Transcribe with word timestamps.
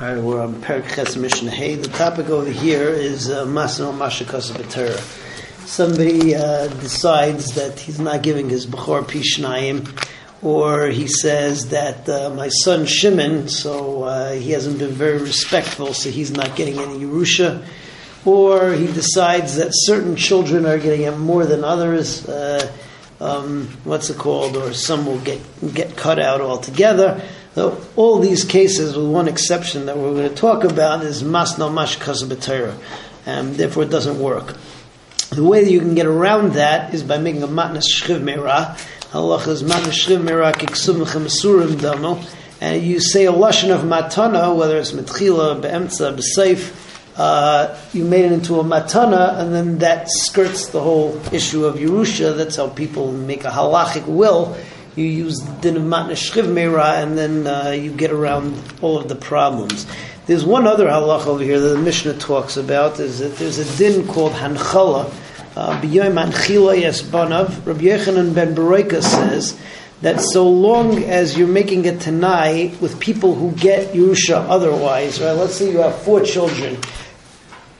All 0.00 0.06
right, 0.06 0.22
we're 0.22 0.40
on 0.40 0.54
Perik 0.62 1.20
Mishnah 1.20 1.50
Hey. 1.50 1.74
The 1.74 1.88
topic 1.88 2.30
over 2.30 2.48
here 2.48 2.88
is 2.88 3.28
uh, 3.28 3.44
Masno 3.44 3.92
Mashakas 3.92 4.50
B'Torah. 4.50 4.98
Somebody 5.66 6.34
uh, 6.34 6.68
decides 6.68 7.54
that 7.56 7.78
he's 7.78 8.00
not 8.00 8.22
giving 8.22 8.48
his 8.48 8.66
Bechor 8.66 9.02
Pishnayim, 9.02 10.08
or 10.40 10.86
he 10.86 11.06
says 11.06 11.68
that 11.68 12.08
uh, 12.08 12.30
my 12.30 12.48
son 12.48 12.86
Shimon, 12.86 13.50
so 13.50 14.04
uh, 14.04 14.32
he 14.32 14.52
hasn't 14.52 14.78
been 14.78 14.92
very 14.92 15.18
respectful, 15.18 15.92
so 15.92 16.08
he's 16.08 16.30
not 16.30 16.56
getting 16.56 16.78
any 16.78 17.00
Yerusha, 17.00 17.62
or 18.24 18.72
he 18.72 18.86
decides 18.86 19.56
that 19.56 19.68
certain 19.72 20.16
children 20.16 20.64
are 20.64 20.78
getting 20.78 21.02
it 21.02 21.18
more 21.18 21.44
than 21.44 21.62
others. 21.62 22.26
Uh, 22.26 22.72
um, 23.20 23.68
what's 23.84 24.08
it 24.08 24.16
called? 24.16 24.56
Or 24.56 24.72
some 24.72 25.04
will 25.04 25.20
get 25.20 25.42
get 25.74 25.94
cut 25.94 26.18
out 26.18 26.40
altogether. 26.40 27.22
So 27.54 27.84
all 27.96 28.20
these 28.20 28.44
cases, 28.44 28.96
with 28.96 29.08
one 29.08 29.26
exception 29.26 29.86
that 29.86 29.98
we're 29.98 30.14
going 30.14 30.28
to 30.28 30.34
talk 30.34 30.62
about, 30.62 31.04
is 31.04 31.24
mas 31.24 31.58
no 31.58 31.68
mash 31.68 31.98
and 33.26 33.54
therefore 33.56 33.82
it 33.82 33.90
doesn't 33.90 34.20
work. 34.20 34.56
The 35.30 35.42
way 35.44 35.64
that 35.64 35.70
you 35.70 35.80
can 35.80 35.94
get 35.94 36.06
around 36.06 36.52
that 36.54 36.94
is 36.94 37.02
by 37.02 37.18
making 37.18 37.42
a 37.42 37.48
matnas 37.48 37.84
shchiv 37.92 38.20
meira. 38.22 38.78
Allah 39.12 39.38
is 39.48 39.64
matnas 39.64 40.06
shchiv 40.06 40.22
meira 40.22 40.52
kiksum 40.52 41.80
dano, 41.80 42.22
and 42.60 42.82
you 42.82 43.00
say 43.00 43.26
a 43.26 43.32
lashon 43.32 43.74
of 43.74 43.82
matana, 43.82 44.56
whether 44.56 44.78
it's 44.78 44.92
metchila, 44.92 45.60
be'emtza, 45.60 46.14
be'seif, 46.14 46.86
uh, 47.16 47.76
you 47.92 48.04
made 48.04 48.26
it 48.26 48.32
into 48.32 48.60
a 48.60 48.64
matana, 48.64 49.40
and 49.40 49.52
then 49.52 49.78
that 49.78 50.08
skirts 50.08 50.68
the 50.68 50.80
whole 50.80 51.20
issue 51.32 51.64
of 51.64 51.76
Yerusha. 51.76 52.36
That's 52.36 52.56
how 52.56 52.68
people 52.68 53.10
make 53.10 53.44
a 53.44 53.50
halachic 53.50 54.06
will 54.06 54.56
you 54.96 55.04
use 55.04 55.40
din 55.60 55.76
of 55.76 55.82
shchiv 55.82 56.46
meira, 56.46 57.02
and 57.02 57.16
then 57.16 57.46
uh, 57.46 57.70
you 57.70 57.92
get 57.92 58.10
around 58.10 58.60
all 58.82 58.98
of 58.98 59.08
the 59.08 59.14
problems. 59.14 59.86
There's 60.26 60.44
one 60.44 60.66
other 60.66 60.86
halach 60.86 61.26
over 61.26 61.42
here 61.42 61.58
that 61.58 61.68
the 61.68 61.78
Mishnah 61.78 62.14
talks 62.14 62.56
about. 62.56 62.98
Is 62.98 63.20
that 63.20 63.36
there's 63.36 63.58
a 63.58 63.78
din 63.78 64.06
called 64.06 64.32
hanchala. 64.32 65.12
Uh, 65.56 65.80
B'yoyim 65.80 66.22
hanchila 66.22 66.80
yesbanav. 66.80 67.66
Rabbi 67.66 67.82
Yechanan 67.82 68.34
ben 68.34 68.54
Bereika 68.54 69.02
says 69.02 69.58
that 70.02 70.20
so 70.20 70.48
long 70.48 71.04
as 71.04 71.36
you're 71.36 71.48
making 71.48 71.86
a 71.86 71.96
tanai 71.96 72.74
with 72.80 72.98
people 73.00 73.34
who 73.34 73.52
get 73.52 73.92
Yerusha 73.92 74.46
otherwise, 74.48 75.20
right? 75.20 75.32
Let's 75.32 75.56
say 75.56 75.70
you 75.70 75.78
have 75.78 76.00
four 76.02 76.22
children. 76.22 76.78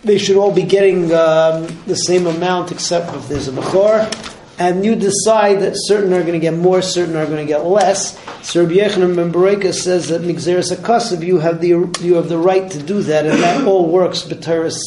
They 0.02 0.18
should 0.18 0.36
all 0.36 0.52
be 0.52 0.62
getting 0.62 1.12
um, 1.12 1.66
the 1.86 1.96
same 1.96 2.26
amount 2.26 2.72
except 2.72 3.14
if 3.14 3.28
there's 3.28 3.48
a 3.48 3.52
Bechor 3.52 4.29
and 4.60 4.84
you 4.84 4.94
decide 4.94 5.60
that 5.60 5.72
certain 5.74 6.12
are 6.12 6.20
going 6.20 6.34
to 6.34 6.38
get 6.38 6.52
more, 6.52 6.82
certain 6.82 7.16
are 7.16 7.24
going 7.24 7.38
to 7.38 7.46
get 7.46 7.64
less. 7.64 8.16
So 8.46 8.62
Rabbi 8.62 8.74
Yechanan 8.74 9.74
says 9.74 10.08
that 10.08 10.20
Migzeres 10.20 10.70
Akasav, 10.70 11.24
you 11.24 11.38
have 11.38 11.62
the 11.62 11.68
you 12.02 12.14
have 12.16 12.28
the 12.28 12.36
right 12.36 12.70
to 12.70 12.82
do 12.82 13.02
that, 13.04 13.24
and 13.24 13.42
that 13.42 13.66
all 13.66 13.88
works 13.88 14.22
B'teres 14.22 14.78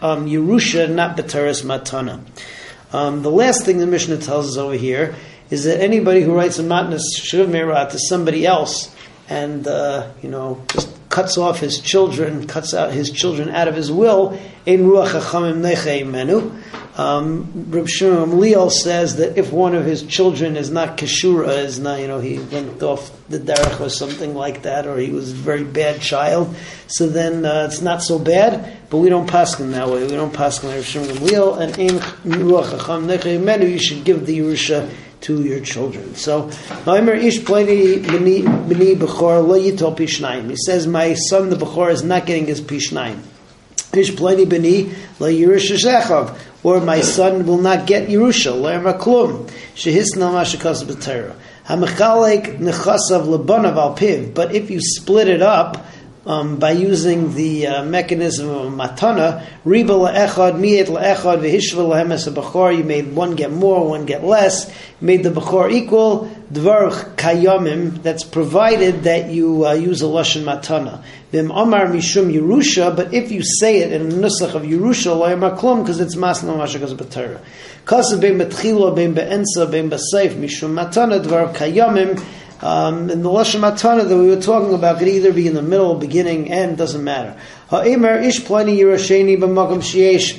um, 0.00 0.26
Yerusha, 0.26 0.92
not 0.92 1.18
B'teres 1.18 1.62
Matana. 1.62 2.24
Um, 2.90 3.22
the 3.22 3.30
last 3.30 3.66
thing 3.66 3.76
the 3.76 3.86
Mishnah 3.86 4.16
tells 4.16 4.48
us 4.48 4.56
over 4.56 4.74
here 4.74 5.14
is 5.50 5.64
that 5.64 5.82
anybody 5.82 6.22
who 6.22 6.34
writes 6.34 6.58
a 6.58 6.62
matnas 6.62 7.02
shiv 7.14 7.50
to 7.50 7.98
somebody 7.98 8.46
else 8.46 8.94
and 9.28 9.68
uh, 9.68 10.10
you 10.22 10.30
know 10.30 10.64
just 10.68 10.88
cuts 11.10 11.36
off 11.36 11.60
his 11.60 11.80
children, 11.80 12.46
cuts 12.46 12.72
out 12.72 12.92
his 12.92 13.10
children 13.10 13.50
out 13.50 13.68
of 13.68 13.74
his 13.74 13.92
will, 13.92 14.38
ein 14.66 14.84
ruach 14.84 16.10
menu. 16.10 16.52
Um, 16.98 17.66
Reb 17.70 17.88
Shimon 17.88 18.30
Gamliel 18.30 18.72
says 18.72 19.16
that 19.18 19.38
if 19.38 19.52
one 19.52 19.76
of 19.76 19.84
his 19.84 20.02
children 20.02 20.56
is 20.56 20.68
not 20.68 20.98
keshura, 20.98 21.58
is 21.58 21.78
not, 21.78 22.00
you 22.00 22.08
know, 22.08 22.18
he 22.18 22.40
went 22.40 22.82
off 22.82 23.12
the 23.28 23.38
derech 23.38 23.80
or 23.80 23.88
something 23.88 24.34
like 24.34 24.62
that, 24.62 24.84
or 24.88 24.98
he 24.98 25.10
was 25.10 25.30
a 25.30 25.34
very 25.34 25.62
bad 25.62 26.00
child, 26.00 26.56
so 26.88 27.06
then 27.08 27.44
uh, 27.46 27.68
it's 27.70 27.80
not 27.80 28.02
so 28.02 28.18
bad. 28.18 28.78
But 28.90 28.98
we 28.98 29.10
don't 29.10 29.30
pass 29.30 29.60
him 29.60 29.70
that 29.70 29.88
way. 29.88 30.02
We 30.02 30.10
don't 30.10 30.34
pass 30.34 30.58
him 30.60 30.70
like 30.70 30.78
Reb 30.78 30.84
Shimon 30.86 31.08
Gamliel, 31.10 31.60
and 31.60 31.78
in 31.78 31.98
ruach 32.32 32.76
hacham 32.76 33.70
you 33.70 33.78
should 33.78 34.02
give 34.02 34.26
the 34.26 34.36
yerusha 34.40 34.90
to 35.20 35.42
your 35.44 35.60
children. 35.60 36.16
So. 36.16 36.48
He 36.48 36.54
says, 40.56 40.86
my 40.86 41.14
son 41.14 41.50
the 41.50 41.56
Bechor 41.56 41.90
is 41.90 42.02
not 42.02 42.26
getting 42.26 42.46
his 42.46 42.60
Pishnayim. 42.60 43.18
Ish 43.92 44.12
B'ni 44.12 44.94
Lo 45.18 45.28
Yerush 45.28 45.70
Shechav 45.74 46.36
or 46.62 46.80
my 46.80 47.00
son 47.00 47.46
will 47.46 47.58
not 47.58 47.86
get 47.86 48.08
Yerusha, 48.08 48.52
le'er 48.52 48.98
klum, 48.98 49.48
shehisna 49.74 50.32
mashakas 50.32 50.84
b'tera. 50.84 51.34
Hamechalek 51.66 52.58
nechasav 52.58 53.26
lebanav 53.26 53.76
al 53.76 53.96
piv. 53.96 54.34
But 54.34 54.54
if 54.54 54.70
you 54.70 54.80
split 54.80 55.28
it 55.28 55.42
up, 55.42 55.86
um, 56.28 56.56
by 56.58 56.72
using 56.72 57.34
the 57.34 57.66
uh, 57.66 57.82
mechanism 57.84 58.50
of 58.50 58.70
matana, 58.70 59.46
riba 59.64 59.96
le'echad, 59.96 60.60
mi'et 60.60 60.88
le'echad, 60.88 61.40
v'hishva 61.40 61.88
lehem 61.88 62.12
es 62.12 62.26
a 62.26 62.76
you 62.76 62.84
made 62.84 63.14
one 63.14 63.34
get 63.34 63.50
more, 63.50 63.88
one 63.88 64.04
get 64.04 64.22
less, 64.22 64.68
you 65.00 65.06
made 65.06 65.22
the 65.22 65.30
bechor 65.30 65.72
equal, 65.72 66.30
dvar 66.52 66.90
kayamim, 67.16 68.02
that's 68.02 68.24
provided 68.24 69.04
that 69.04 69.30
you 69.30 69.66
uh, 69.66 69.72
use 69.72 70.02
a 70.02 70.04
lashon 70.04 70.44
matana. 70.44 71.02
Vim 71.32 71.50
amar 71.50 71.86
mishum 71.86 72.30
Yerusha, 72.30 72.94
but 72.94 73.14
if 73.14 73.32
you 73.32 73.42
say 73.42 73.78
it 73.78 73.90
in 73.90 74.10
the 74.10 74.16
nusach 74.16 74.54
of 74.54 74.64
Yerusha, 74.64 75.18
lo'yamar 75.18 75.58
klum, 75.58 75.80
because 75.80 75.98
it's 75.98 76.14
masna 76.14 76.54
mashakas 76.54 76.94
b'tara. 76.94 77.40
Kasav 77.86 78.20
bein 78.20 78.38
betchila, 78.38 78.94
bein 78.94 79.14
be'ensa, 79.14 79.70
bein 79.70 79.88
b'seif, 79.88 80.34
mishum 80.34 80.74
matana, 80.74 81.24
dvar 81.24 81.54
kayamim, 81.54 82.22
um, 82.60 83.08
in 83.10 83.22
the 83.22 83.28
Lashon 83.28 83.60
Matana 83.60 84.08
that 84.08 84.16
we 84.16 84.28
were 84.28 84.40
talking 84.40 84.74
about 84.74 84.98
could 84.98 85.08
either 85.08 85.32
be 85.32 85.46
in 85.46 85.54
the 85.54 85.62
middle, 85.62 85.94
beginning, 85.94 86.50
end, 86.50 86.76
doesn't 86.76 87.04
matter. 87.04 87.38
Ish 87.70 88.40
yirasheni 88.42 89.38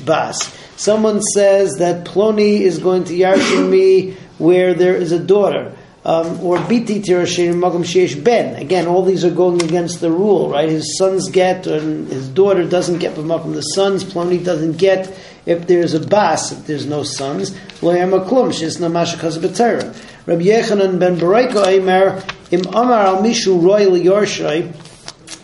bas. 0.06 0.56
Someone 0.76 1.22
says 1.22 1.78
that 1.78 2.06
Ploni 2.06 2.62
is 2.62 2.80
going 2.80 3.06
to 3.06 3.14
yarshin 3.14 3.70
me 3.70 4.18
where 4.38 4.74
there 4.74 4.96
is 4.96 5.12
a 5.12 5.20
daughter. 5.20 5.76
Um, 6.06 6.42
or 6.42 6.58
biti 6.58 7.04
tirashin 7.04 7.56
magam 7.56 7.84
sheyesh 7.84 8.24
ben. 8.24 8.56
Again, 8.56 8.88
all 8.88 9.04
these 9.04 9.26
are 9.26 9.30
going 9.30 9.62
against 9.62 10.00
the 10.00 10.10
rule, 10.10 10.50
right? 10.50 10.70
His 10.70 10.98
sons 10.98 11.30
get, 11.30 11.68
and 11.68 12.08
his 12.08 12.30
daughter 12.30 12.68
doesn't 12.68 13.00
get 13.00 13.16
b'makam. 13.16 13.54
The 13.54 13.62
sons, 13.62 14.06
Ploni 14.06 14.44
doesn't 14.44 14.78
get 14.78 15.14
if 15.46 15.68
there's 15.68 15.94
a 15.94 16.00
bas, 16.00 16.54
if 16.54 16.66
there's 16.66 16.86
no 16.86 17.04
sons. 17.04 17.54
Lo 17.82 17.94
yamaklum 17.94 18.54
she's 18.54 18.78
namashakaz 18.78 19.40
b'terah. 19.40 19.94
Rabbi 20.30 20.44
Yechanan 20.44 21.00
ben 21.00 21.18
Bereika 21.18 21.66
Eimer 21.66 22.24
im 22.52 22.62
Amar 22.68 23.08
al 23.08 23.24
Mishu 23.24 23.60
Royal 23.64 23.94
Yorshay 23.94 24.72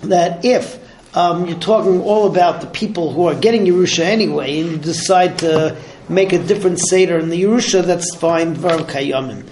that 0.01 0.46
if 0.46 0.79
um, 1.18 1.47
you're 1.47 1.57
talking 1.57 2.03
all 2.03 2.28
about 2.28 2.62
the 2.62 2.68
people 2.68 3.12
who 3.12 3.25
are 3.25 3.34
getting 3.34 3.66
Yerusha 3.66 4.03
anyway, 4.03 4.59
and 4.59 4.69
you 4.69 4.78
decide 4.78 5.40
to 5.40 5.75
make 6.07 6.34
a 6.34 6.38
different 6.38 6.79
Seder 6.79 7.18
in 7.18 7.29
the 7.29 7.41
Yerusha, 7.41 7.84
that's 7.84 8.16
fine, 8.16 8.53
Var 8.53 8.78
Kayamim. 8.81 9.47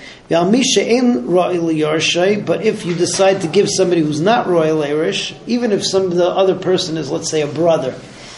But 2.46 2.66
if 2.66 2.86
you 2.86 2.94
decide 2.94 3.42
to 3.42 3.48
give 3.48 3.70
somebody 3.72 4.02
who's 4.02 4.22
not 4.22 4.46
royal 4.46 4.84
Irish, 4.84 5.34
even 5.48 5.72
if 5.72 5.84
some 5.84 6.12
the 6.12 6.30
other 6.30 6.54
person 6.54 6.96
is, 6.96 7.10
let's 7.10 7.32
say, 7.32 7.42
a 7.42 7.48
brother, 7.48 7.96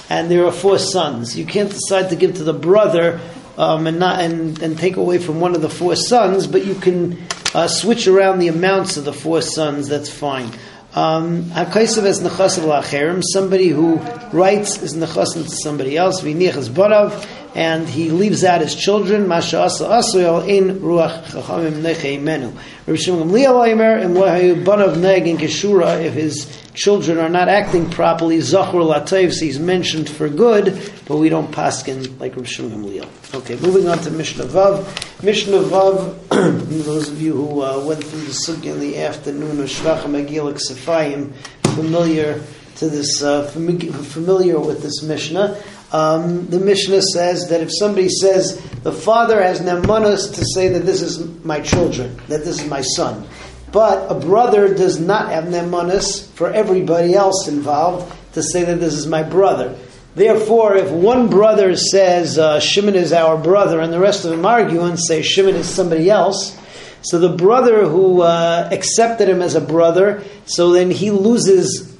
and 0.10 0.32
there 0.32 0.46
are 0.46 0.52
four 0.54 0.80
sons, 0.80 1.38
you 1.38 1.46
can't 1.46 1.72
decide 1.72 2.12
to 2.12 2.16
give 2.16 2.36
to 2.36 2.46
the 2.46 2.54
brother 2.54 3.20
um, 3.58 3.88
and 3.88 4.00
not 4.00 4.20
and, 4.20 4.62
and 4.62 4.78
take 4.78 4.98
away 4.98 5.18
from 5.18 5.40
one 5.40 5.56
of 5.56 5.62
the 5.62 5.70
four 5.70 5.96
sons, 5.96 6.48
but 6.48 6.66
you 6.66 6.76
can 6.76 7.26
uh, 7.54 7.68
switch 7.68 8.08
around 8.08 8.40
the 8.40 8.48
amounts 8.48 8.98
of 8.98 9.06
the 9.06 9.14
four 9.14 9.42
sons. 9.42 9.88
That's 9.88 10.10
fine. 10.10 10.52
Um, 10.94 11.52
somebody 11.52 13.68
who 13.68 13.96
writes 14.32 14.82
is 14.82 14.96
nechasim 14.96 15.44
to 15.44 15.50
somebody 15.50 15.98
else. 15.98 16.22
V'nichas 16.22 16.70
barav, 16.70 17.12
and 17.56 17.88
he 17.88 18.12
leaves 18.12 18.44
out 18.44 18.60
his 18.60 18.76
children. 18.76 19.30
Masha 19.30 19.62
asa 19.62 19.86
asuyal 19.86 20.46
in 20.48 20.80
ruach 20.82 21.24
chachamim 21.24 21.82
nechei 21.82 22.22
menu. 22.22 22.52
Rabbi 22.86 23.00
Shimon 23.00 23.30
Gamliel 23.30 23.72
Omer 23.72 23.98
im 24.00 24.14
lehayu 24.14 24.64
banav 24.64 25.00
neg 25.00 25.26
in 25.26 25.38
keshura 25.38 26.04
if 26.04 26.14
his 26.14 26.62
children 26.74 27.18
are 27.18 27.30
not 27.30 27.48
acting 27.48 27.90
properly. 27.90 28.40
Zachur 28.40 28.84
latayv, 28.84 29.32
so 29.32 29.46
he's 29.46 29.58
mentioned 29.58 30.10
for 30.10 30.28
good, 30.28 30.92
but 31.08 31.16
we 31.16 31.30
don't 31.30 31.50
paskin 31.50 32.20
like 32.20 32.36
Rabbi 32.36 32.46
Shimon 32.46 32.84
Gamliel. 32.84 33.36
Okay, 33.36 33.56
moving 33.56 33.88
on 33.88 34.00
to 34.00 34.12
Mishnah 34.12 34.46
Vav. 34.46 35.24
Mishnah 35.24 35.60
Vav. 35.60 36.20
those 36.86 37.10
of 37.10 37.22
you 37.22 37.34
who 37.34 37.62
uh, 37.62 37.82
went 37.86 38.04
through 38.04 38.22
the 38.22 38.32
sugya 38.32 38.74
in 38.74 38.82
the 38.82 38.98
afternoon 38.98 39.62
of 39.62 39.70
Shvachim 39.70 40.28
Agilik 40.28 40.60
Sefayim, 40.60 41.34
familiar 41.74 42.44
to 42.76 42.90
this, 42.90 43.24
uh, 43.24 43.48
familiar 43.48 44.60
with 44.60 44.84
this 44.84 45.02
Mishnah. 45.02 45.62
Um, 45.96 46.48
the 46.48 46.60
Mishnah 46.60 47.02
says 47.02 47.48
that 47.48 47.62
if 47.62 47.70
somebody 47.72 48.10
says 48.10 48.62
the 48.84 48.92
father 48.92 49.42
has 49.42 49.62
nemanas 49.62 50.36
to 50.36 50.44
say 50.44 50.68
that 50.68 50.86
this 50.86 51.02
is 51.02 51.26
my 51.46 51.62
children, 51.62 52.18
that 52.28 52.44
this 52.44 52.62
is 52.62 52.70
my 52.70 52.82
son, 52.82 53.26
but 53.72 54.12
a 54.12 54.20
brother 54.20 54.74
does 54.74 55.00
not 55.00 55.30
have 55.30 55.46
nemanas 55.46 56.30
for 56.32 56.52
everybody 56.52 57.14
else 57.14 57.48
involved 57.48 58.14
to 58.34 58.44
say 58.44 58.66
that 58.66 58.82
this 58.82 58.94
is 58.94 59.08
my 59.08 59.24
brother. 59.24 59.78
Therefore, 60.16 60.76
if 60.76 60.92
one 60.92 61.30
brother 61.30 61.78
says 61.78 62.38
uh, 62.38 62.60
Shimon 62.60 62.96
is 62.96 63.14
our 63.14 63.38
brother, 63.38 63.80
and 63.80 63.94
the 63.94 64.00
rest 64.00 64.26
of 64.26 64.32
them 64.32 64.46
argue 64.46 64.82
and 64.82 65.00
say 65.00 65.22
Shimon 65.22 65.56
is 65.56 65.70
somebody 65.70 66.10
else, 66.10 66.60
so 67.04 67.20
the 67.20 67.38
brother 67.38 67.88
who 67.88 68.22
uh, 68.22 68.68
accepted 68.70 69.30
him 69.30 69.42
as 69.42 69.56
a 69.56 69.62
brother, 69.62 70.26
so 70.46 70.74
then 70.74 70.92
he 70.92 71.10
loses 71.10 71.95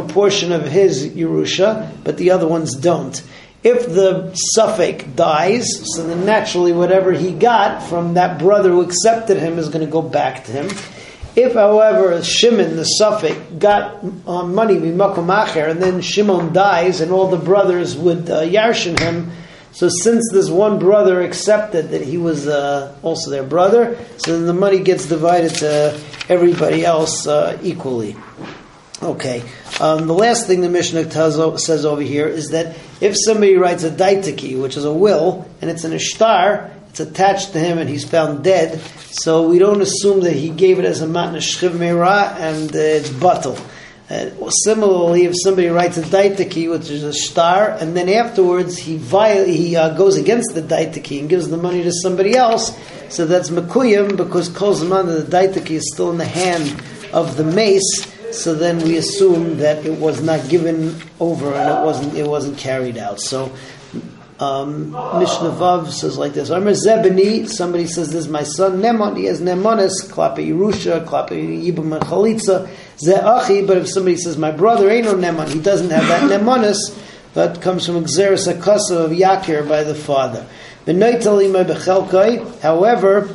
proportion 0.00 0.52
of 0.52 0.66
his 0.66 1.08
Yerusha, 1.08 1.90
but 2.04 2.16
the 2.16 2.30
other 2.30 2.46
ones 2.46 2.74
don't. 2.74 3.22
If 3.64 3.86
the 3.86 4.32
suffix 4.34 5.04
dies, 5.04 5.66
so 5.94 6.06
then 6.06 6.24
naturally 6.24 6.72
whatever 6.72 7.12
he 7.12 7.32
got 7.32 7.82
from 7.82 8.14
that 8.14 8.38
brother 8.38 8.70
who 8.70 8.82
accepted 8.82 9.38
him 9.38 9.58
is 9.58 9.68
going 9.68 9.84
to 9.84 9.90
go 9.90 10.02
back 10.02 10.44
to 10.44 10.52
him. 10.52 10.66
If, 11.34 11.54
however, 11.54 12.22
Shimon, 12.22 12.76
the 12.76 12.84
suffix, 12.84 13.36
got 13.58 14.02
uh, 14.26 14.44
money 14.44 14.74
mimakom 14.74 15.28
and 15.70 15.82
then 15.82 16.00
Shimon 16.00 16.52
dies, 16.52 17.00
and 17.00 17.12
all 17.12 17.28
the 17.28 17.36
brothers 17.36 17.96
would 17.96 18.30
uh, 18.30 18.42
yarshin 18.42 18.98
him, 18.98 19.30
so 19.72 19.88
since 19.88 20.28
this 20.32 20.50
one 20.50 20.78
brother 20.78 21.20
accepted 21.20 21.90
that 21.90 22.02
he 22.02 22.16
was 22.16 22.48
uh, 22.48 22.96
also 23.02 23.30
their 23.30 23.44
brother, 23.44 23.96
so 24.16 24.32
then 24.32 24.46
the 24.46 24.52
money 24.52 24.80
gets 24.80 25.06
divided 25.06 25.54
to 25.56 26.00
everybody 26.28 26.84
else 26.84 27.26
uh, 27.26 27.58
equally. 27.62 28.16
Okay. 29.00 29.44
Um, 29.80 30.08
the 30.08 30.14
last 30.14 30.48
thing 30.48 30.60
the 30.60 30.68
Mishnah 30.68 31.04
tells, 31.04 31.64
says 31.64 31.84
over 31.84 32.02
here 32.02 32.26
is 32.26 32.48
that 32.48 32.76
if 33.00 33.16
somebody 33.16 33.54
writes 33.54 33.84
a 33.84 33.90
daitaki, 33.90 34.60
which 34.60 34.76
is 34.76 34.84
a 34.84 34.92
will, 34.92 35.48
and 35.62 35.70
it's 35.70 35.84
an 35.84 35.92
ishtar, 35.92 36.72
it's 36.90 36.98
attached 36.98 37.52
to 37.52 37.60
him 37.60 37.78
and 37.78 37.88
he's 37.88 38.04
found 38.04 38.42
dead, 38.42 38.80
so 39.10 39.48
we 39.48 39.60
don't 39.60 39.80
assume 39.80 40.22
that 40.22 40.32
he 40.32 40.48
gave 40.48 40.80
it 40.80 40.84
as 40.84 41.00
a 41.00 41.06
matna 41.06 41.38
meira 41.70 42.34
and 42.40 42.74
uh, 42.74 42.78
it's 42.78 43.10
batal. 43.10 43.56
Uh, 44.10 44.50
similarly, 44.64 45.26
if 45.26 45.34
somebody 45.36 45.68
writes 45.68 45.96
a 45.96 46.02
daitaki, 46.02 46.68
which 46.68 46.90
is 46.90 47.04
a 47.04 47.12
star, 47.12 47.70
and 47.70 47.96
then 47.96 48.08
afterwards 48.08 48.78
he 48.78 48.96
viol- 48.96 49.44
he 49.44 49.76
uh, 49.76 49.94
goes 49.96 50.16
against 50.16 50.54
the 50.54 50.62
daitaki 50.62 51.20
and 51.20 51.28
gives 51.28 51.48
the 51.50 51.56
money 51.56 51.84
to 51.84 51.92
somebody 51.92 52.34
else, 52.34 52.76
so 53.10 53.26
that's 53.26 53.50
makuyim 53.50 54.16
because 54.16 54.48
kol 54.48 54.74
zaman 54.74 55.06
the 55.06 55.22
daitaki 55.22 55.72
is 55.72 55.92
still 55.92 56.10
in 56.10 56.18
the 56.18 56.24
hand 56.24 56.82
of 57.12 57.36
the 57.36 57.44
mace. 57.44 58.17
So 58.32 58.54
then 58.54 58.78
we 58.78 58.96
assume 58.96 59.58
that 59.58 59.84
it 59.84 59.98
was 59.98 60.22
not 60.22 60.48
given 60.48 60.94
over 61.18 61.52
and 61.54 61.70
it 61.70 61.84
wasn't 61.84 62.14
it 62.14 62.26
wasn't 62.26 62.58
carried 62.58 62.98
out. 62.98 63.20
So 63.20 63.52
um, 64.40 64.90
Mishnah 64.90 65.50
Vav 65.50 65.90
says 65.90 66.16
like 66.16 66.34
this: 66.34 66.50
Amr 66.50 66.72
Zebani. 66.72 67.48
Somebody 67.48 67.86
says, 67.86 68.12
"This 68.12 68.26
is 68.26 68.28
my 68.28 68.44
son 68.44 68.80
Nemon. 68.80 69.16
He 69.16 69.24
has 69.24 69.40
Nemonis, 69.40 70.08
Klape 70.08 70.36
Yerusha, 70.36 71.04
Klape 71.04 71.30
Yibam 71.30 71.96
and 71.96 72.04
Chalitza." 72.04 72.68
Ze'achi. 72.98 73.66
But 73.66 73.78
if 73.78 73.88
somebody 73.88 74.16
says, 74.16 74.38
"My 74.38 74.52
brother 74.52 74.88
ain't 74.90 75.06
no 75.06 75.14
Nemon. 75.14 75.48
He 75.48 75.58
doesn't 75.58 75.90
have 75.90 76.06
that 76.06 76.30
Nemonis," 76.30 76.76
that 77.34 77.60
comes 77.60 77.86
from 77.86 78.04
Xeris 78.04 78.46
Akasa 78.46 78.98
of 78.98 79.10
Yakir 79.10 79.68
by 79.68 79.82
the 79.82 79.94
father. 79.94 80.46
However, 82.62 83.28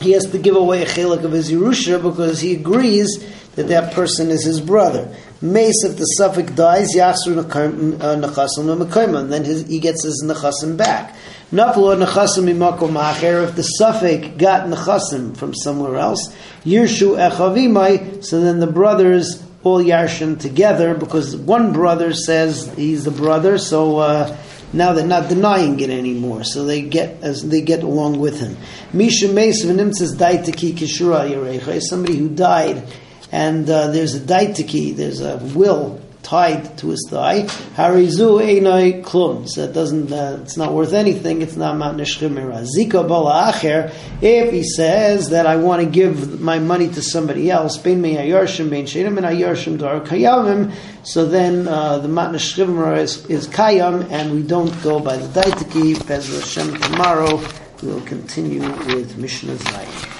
he 0.00 0.12
has 0.12 0.26
to 0.26 0.38
give 0.38 0.56
away 0.56 0.82
a 0.82 0.86
chelik 0.86 1.24
of 1.24 1.32
his 1.32 1.50
Yerusha 1.50 2.02
because 2.02 2.40
he 2.40 2.54
agrees 2.54 3.24
that 3.54 3.68
that 3.68 3.92
person 3.92 4.30
is 4.30 4.44
his 4.44 4.60
brother. 4.60 5.14
Mace, 5.40 5.84
if 5.84 5.96
the 5.96 6.04
suffix 6.04 6.52
dies, 6.52 6.94
Yasru 6.94 7.42
Nechasim 7.42 8.86
Mekayman, 8.86 9.28
then 9.28 9.44
his, 9.44 9.66
he 9.66 9.80
gets 9.80 10.04
his 10.04 10.24
Nechasim 10.24 10.76
back. 10.76 11.14
Naflo 11.50 12.00
Nechasim 12.00 12.44
Mimakom 12.44 12.92
Acher, 12.92 13.46
if 13.46 13.56
the 13.56 13.62
suffix 13.62 14.28
got 14.38 14.68
Nechasim 14.68 15.36
from 15.36 15.54
somewhere 15.54 15.96
else, 15.96 16.34
Yirshu 16.64 17.30
Echavimai, 17.30 18.24
so 18.24 18.40
then 18.40 18.60
the 18.60 18.66
brothers 18.66 19.42
all 19.64 19.82
Yarshin 19.82 20.40
together, 20.40 20.94
because 20.94 21.36
one 21.36 21.72
brother 21.72 22.14
says 22.14 22.72
he's 22.76 23.04
the 23.04 23.10
brother, 23.10 23.58
so 23.58 23.98
uh, 23.98 24.36
now 24.72 24.92
they're 24.92 25.06
not 25.06 25.28
denying 25.28 25.78
it 25.80 25.90
anymore, 25.90 26.44
so 26.44 26.64
they 26.64 26.82
get 26.82 27.22
as 27.22 27.48
they 27.48 27.60
get 27.60 27.82
along 27.82 28.18
with 28.18 28.40
him. 28.40 28.56
Misha 28.92 29.28
Mace 29.28 29.64
Venimtzes 29.64 30.16
Daitaki 30.16 30.72
Kishura 30.72 31.28
Yerecha 31.28 31.80
somebody 31.80 32.16
who 32.16 32.28
died 32.28 32.82
and 33.32 33.68
uh, 33.68 33.88
there's 33.88 34.14
a 34.14 34.20
daitiki, 34.20 34.94
there's 34.94 35.20
a 35.20 35.38
will 35.38 36.00
tied 36.22 36.78
to 36.78 36.88
his 36.88 37.06
thigh. 37.10 37.42
Harizu 37.76 38.40
einai 38.40 39.02
klum. 39.02 39.48
So 39.48 39.64
it 39.64 39.72
doesn't. 39.72 40.12
Uh, 40.12 40.38
it's 40.42 40.56
not 40.56 40.72
worth 40.72 40.92
anything. 40.92 41.42
It's 41.42 41.56
not 41.56 41.76
matnish 41.76 42.18
Zika 42.18 43.06
bala 43.06 43.52
acher. 43.52 43.92
If 44.20 44.52
he 44.52 44.62
says 44.62 45.30
that 45.30 45.46
I 45.46 45.56
want 45.56 45.82
to 45.82 45.88
give 45.88 46.40
my 46.40 46.58
money 46.58 46.88
to 46.88 47.02
somebody 47.02 47.50
else, 47.50 47.76
bein 47.76 48.00
me 48.00 48.16
ayarshim, 48.16 48.70
bein 48.70 48.86
shenim 48.86 49.16
and 49.16 49.26
ayarshim 49.26 49.78
dar 49.78 50.00
kayavim. 50.00 50.72
So 51.04 51.26
then 51.26 51.66
uh, 51.68 51.98
the 51.98 52.08
matnish 52.08 52.58
is, 52.58 53.26
is 53.26 53.48
kayam, 53.48 54.10
and 54.10 54.32
we 54.32 54.42
don't 54.42 54.82
go 54.82 55.00
by 55.00 55.16
the 55.16 55.40
daitiki. 55.40 56.06
Bez 56.06 56.28
Hashem 56.28 56.78
tomorrow. 56.80 57.42
We 57.82 57.88
will 57.88 58.00
continue 58.02 58.60
with 58.94 59.18
Mishnah 59.18 59.54
Zayin. 59.54 60.11